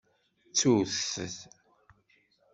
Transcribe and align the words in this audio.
Ttut-t. 0.49 1.13